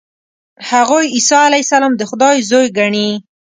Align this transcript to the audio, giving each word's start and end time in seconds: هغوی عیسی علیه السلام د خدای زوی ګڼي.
هغوی 0.69 1.05
عیسی 1.15 1.37
علیه 1.47 1.63
السلام 1.65 1.93
د 1.97 2.01
خدای 2.09 2.35
زوی 2.49 2.67
ګڼي. 2.77 3.07